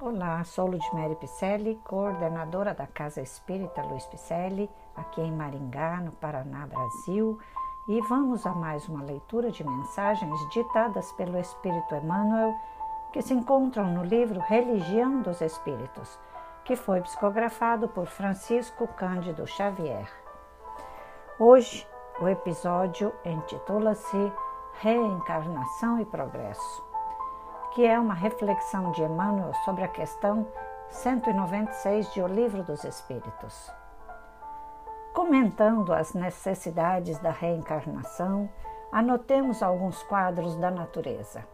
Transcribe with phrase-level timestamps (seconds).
[0.00, 6.66] Olá, sou Ludmere Picelli, coordenadora da Casa Espírita Luiz Picelli, aqui em Maringá, no Paraná,
[6.66, 7.38] Brasil,
[7.88, 12.56] e vamos a mais uma leitura de mensagens ditadas pelo Espírito Emmanuel,
[13.12, 16.18] que se encontram no livro Religião dos Espíritos,
[16.64, 20.12] que foi psicografado por Francisco Cândido Xavier.
[21.38, 21.86] Hoje,
[22.20, 24.32] o episódio intitula-se
[24.80, 26.93] Reencarnação e Progresso
[27.74, 30.46] que é uma reflexão de Emmanuel sobre a questão
[30.90, 33.68] 196 de O Livro dos Espíritos.
[35.12, 38.48] Comentando as necessidades da reencarnação,
[38.92, 41.44] anotemos alguns quadros da natureza.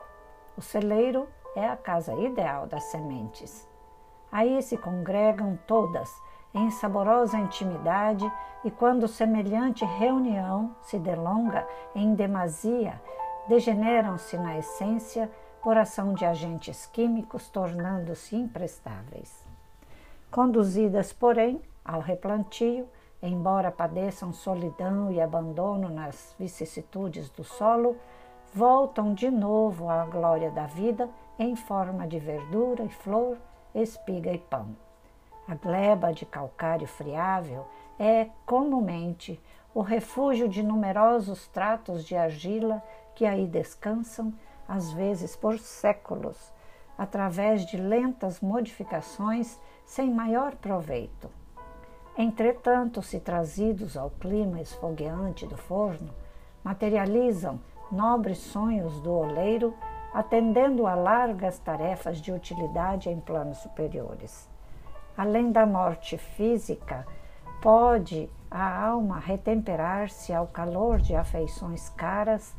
[0.59, 3.67] O celeiro é a casa ideal das sementes.
[4.31, 6.11] Aí se congregam todas
[6.53, 8.31] em saborosa intimidade
[8.63, 13.01] e quando semelhante reunião se delonga em demasia,
[13.49, 15.31] degeneram-se na essência
[15.63, 19.47] por ação de agentes químicos, tornando-se imprestáveis.
[20.31, 22.89] Conduzidas, porém, ao replantio,
[23.23, 27.97] embora padeçam solidão e abandono nas vicissitudes do solo,
[28.55, 31.09] voltam de novo à glória da vida
[31.39, 33.37] em forma de verdura e flor,
[33.75, 34.77] espiga e pão.
[35.47, 37.67] A gleba de calcário friável
[37.99, 39.41] é, comumente,
[39.75, 42.83] o refúgio de numerosos tratos de argila
[43.15, 44.33] que aí descansam
[44.71, 46.53] às vezes por séculos,
[46.97, 51.29] através de lentas modificações sem maior proveito.
[52.17, 56.11] Entretanto, se trazidos ao clima esfogueante do forno,
[56.63, 57.59] materializam
[57.91, 59.75] nobres sonhos do oleiro,
[60.15, 64.49] atendendo a largas tarefas de utilidade em planos superiores.
[65.17, 67.05] Além da morte física,
[67.61, 72.55] pode a alma retemperar-se ao calor de afeições caras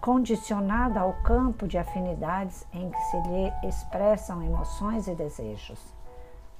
[0.00, 5.78] condicionada ao campo de afinidades em que se lhe expressam emoções e desejos.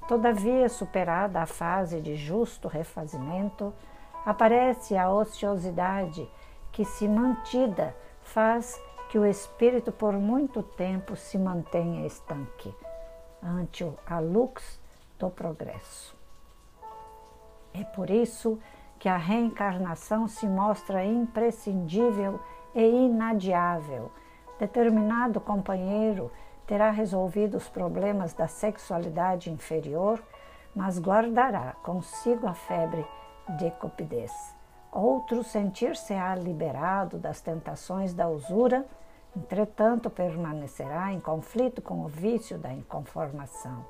[0.06, 3.72] Todavia, superada a fase de justo refazimento,
[4.26, 6.28] aparece a ociosidade
[6.72, 12.74] que, se mantida, faz que o espírito por muito tempo se mantenha estanque
[13.42, 14.78] ante a lux
[15.18, 16.14] do progresso.
[17.72, 18.58] É por isso
[18.98, 22.38] que a reencarnação se mostra imprescindível
[22.74, 24.10] e inadiável.
[24.58, 26.30] Determinado companheiro
[26.66, 30.22] terá resolvido os problemas da sexualidade inferior,
[30.74, 33.04] mas guardará consigo a febre
[33.58, 34.32] de cupidez.
[34.92, 38.86] Outro sentir-se-á liberado das tentações da usura,
[39.36, 43.84] entretanto permanecerá em conflito com o vício da inconformação.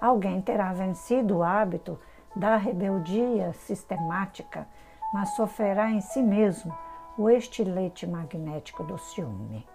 [0.00, 1.98] Alguém terá vencido o hábito
[2.34, 4.66] da rebeldia sistemática,
[5.12, 6.72] mas sofrerá em si mesmo
[7.16, 9.66] o estilete magnético do ciúme.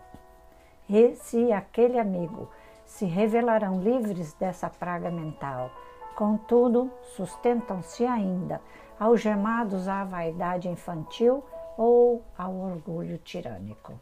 [0.90, 2.50] Esse e aquele amigo
[2.86, 5.70] se revelarão livres dessa praga mental,
[6.16, 8.62] contudo, sustentam-se ainda
[9.00, 11.44] algemados à vaidade infantil
[11.78, 13.94] ou ao orgulho tirânico.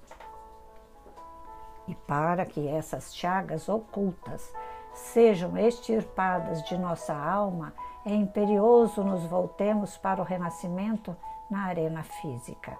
[1.87, 4.53] E para que essas chagas ocultas
[4.93, 7.73] sejam extirpadas de nossa alma,
[8.05, 11.15] é imperioso nos voltemos para o renascimento
[11.49, 12.77] na arena física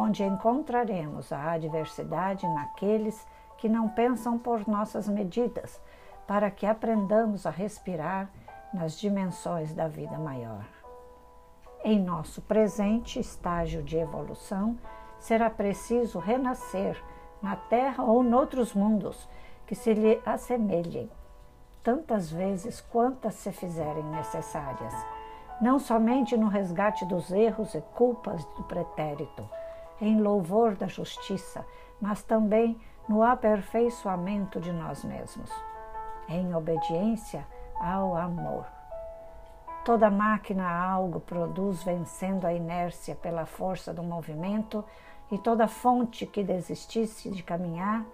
[0.00, 5.80] onde encontraremos a adversidade naqueles que não pensam por nossas medidas,
[6.26, 8.28] para que aprendamos a respirar
[8.72, 10.64] nas dimensões da vida maior.
[11.84, 14.76] Em nosso presente estágio de evolução,
[15.18, 17.02] será preciso renascer
[17.40, 19.28] na Terra ou noutros mundos
[19.66, 21.10] que se lhe assemelhem,
[21.82, 24.94] tantas vezes quantas se fizerem necessárias,
[25.60, 29.48] não somente no resgate dos erros e culpas do pretérito,
[30.00, 31.64] em louvor da justiça,
[32.00, 35.50] mas também no aperfeiçoamento de nós mesmos,
[36.28, 37.46] em obediência
[37.80, 38.66] ao amor.
[39.84, 44.84] Toda máquina algo produz vencendo a inércia pela força do movimento,
[45.30, 48.04] e toda fonte que desistisse de caminhar,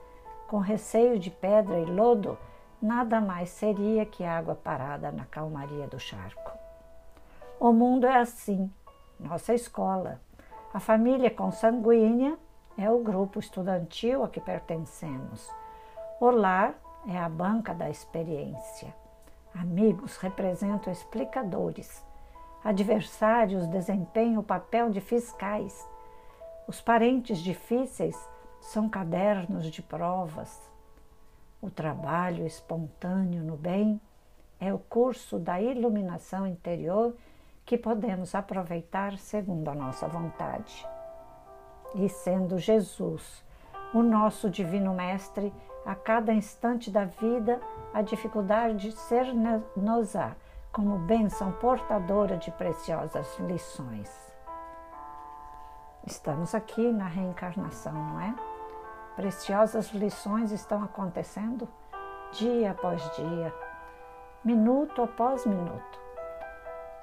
[0.49, 2.39] com receio de pedra e lodo,
[2.81, 6.51] nada mais seria que água parada na calmaria do charco.
[7.59, 8.73] O mundo é assim,
[9.19, 10.21] nossa escola,
[10.73, 12.39] a família consanguínea
[12.79, 15.51] é o grupo estudantil a que pertencemos.
[16.21, 16.75] O lar
[17.09, 18.95] é a banca da experiência.
[19.53, 22.05] Amigos representam explicadores.
[22.63, 25.89] Adversários desempenham o papel de fiscais.
[26.69, 28.17] Os parentes difíceis
[28.61, 30.71] são cadernos de provas.
[31.61, 34.01] O trabalho espontâneo no bem
[34.61, 37.17] é o curso da iluminação interior
[37.71, 40.85] que podemos aproveitar segundo a nossa vontade.
[41.95, 43.45] E sendo Jesus
[43.95, 45.55] o nosso Divino Mestre,
[45.87, 47.61] a cada instante da vida
[47.95, 50.35] a dificuldade de ser-nos-á
[50.73, 54.11] como bênção portadora de preciosas lições.
[56.05, 58.35] Estamos aqui na reencarnação, não é?
[59.15, 61.69] Preciosas lições estão acontecendo
[62.33, 63.55] dia após dia,
[64.45, 66.00] minuto após minuto.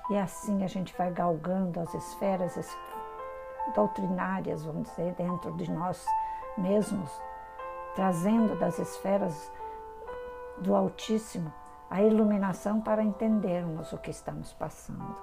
[0.10, 2.78] E assim a gente vai galgando as esferas
[3.76, 6.06] doutrinárias, vamos dizer, dentro de nós
[6.58, 7.12] mesmos,
[7.96, 9.52] trazendo das esferas
[10.60, 11.54] do Altíssimo
[11.90, 15.16] a iluminação para entendermos o que estamos passando.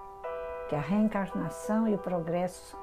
[0.68, 2.76] Que a reencarnação e o progresso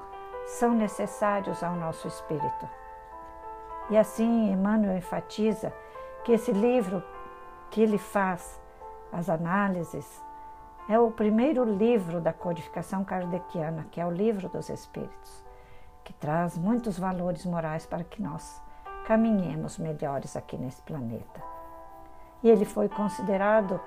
[0.46, 2.68] são necessários ao nosso espírito.
[3.90, 5.72] E assim Emmanuel enfatiza
[6.24, 7.02] que esse livro
[7.70, 8.60] que ele faz,
[9.12, 10.22] as análises,
[10.88, 15.44] é o primeiro livro da codificação kardeciana, que é o livro dos Espíritos,
[16.02, 18.60] que traz muitos valores morais para que nós
[19.06, 21.42] caminhemos melhores aqui nesse planeta.
[22.42, 23.80] E ele foi considerado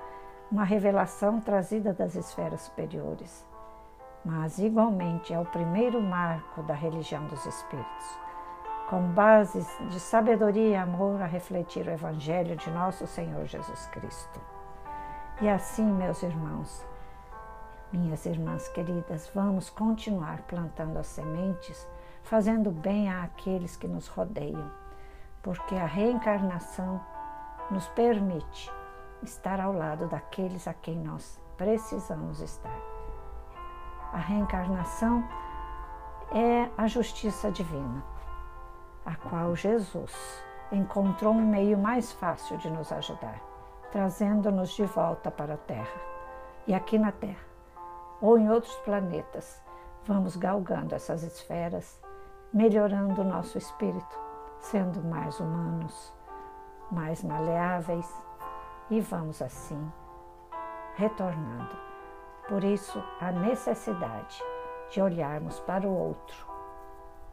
[0.50, 3.44] uma revelação trazida das esferas superiores,
[4.24, 8.20] mas igualmente é o primeiro marco da religião dos Espíritos,
[8.88, 14.55] com bases de sabedoria e amor a refletir o Evangelho de nosso Senhor Jesus Cristo.
[15.38, 16.82] E assim, meus irmãos,
[17.92, 21.86] minhas irmãs queridas, vamos continuar plantando as sementes,
[22.22, 24.70] fazendo bem àqueles que nos rodeiam,
[25.42, 26.98] porque a reencarnação
[27.70, 28.72] nos permite
[29.22, 32.80] estar ao lado daqueles a quem nós precisamos estar.
[34.14, 35.22] A reencarnação
[36.32, 38.02] é a justiça divina,
[39.04, 40.14] a qual Jesus
[40.72, 43.38] encontrou um meio mais fácil de nos ajudar,
[43.90, 46.00] trazendo-nos de volta para a Terra.
[46.66, 47.44] E aqui na Terra,
[48.20, 49.62] ou em outros planetas,
[50.04, 52.00] vamos galgando essas esferas,
[52.52, 54.18] melhorando o nosso espírito,
[54.58, 56.12] sendo mais humanos,
[56.90, 58.12] mais maleáveis
[58.90, 59.92] e vamos assim
[60.96, 61.76] retornando.
[62.48, 64.42] Por isso, a necessidade
[64.90, 66.46] de olharmos para o outro,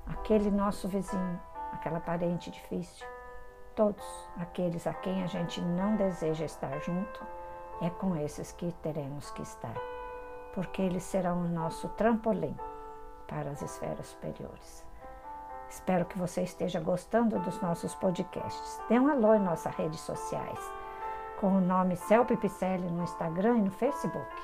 [0.08, 1.40] aquele nosso vizinho,
[1.72, 3.08] aquela parente difícil,
[3.76, 4.04] todos
[4.38, 7.26] aqueles a quem a gente não deseja estar junto,
[7.82, 9.76] é com esses que teremos que estar,
[10.54, 12.56] porque eles serão o nosso trampolim
[13.28, 14.86] para as esferas superiores.
[15.70, 18.80] Espero que você esteja gostando dos nossos podcasts.
[18.88, 20.60] Dê um alô em nossas redes sociais,
[21.40, 24.42] com o nome Celpe Picelli no Instagram e no Facebook.